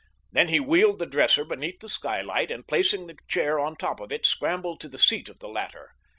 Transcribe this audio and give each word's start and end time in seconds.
Then 0.31 0.47
he 0.47 0.59
wheeled 0.59 0.97
the 0.97 1.05
dresser 1.05 1.45
beneath 1.45 1.79
the 1.79 1.87
skylight 1.87 2.49
and, 2.49 2.67
placing 2.67 3.05
the 3.05 3.17
chair 3.27 3.59
on 3.59 3.75
top 3.75 3.99
of 3.99 4.11
it, 4.11 4.25
scrambled 4.25 4.81
to 4.81 4.89
the 4.89 4.97
seat 4.97 5.29
of 5.29 5.37
the 5.37 5.47
latter. 5.47 5.91